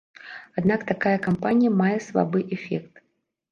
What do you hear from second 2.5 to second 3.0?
эфект.